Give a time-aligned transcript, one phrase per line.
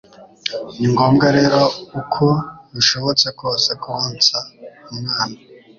[0.77, 1.61] Ni ngombwa rero
[1.99, 2.25] uko
[2.73, 4.37] bishobotse kose konsa
[4.91, 5.37] umwana